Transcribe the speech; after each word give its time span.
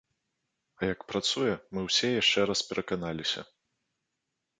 А 0.79 0.87
як 0.91 0.99
працуе, 1.11 1.49
мы 1.77 1.83
ўсе 1.87 2.09
яшчэ 2.21 2.39
раз 2.51 2.59
пераканаліся. 2.71 3.45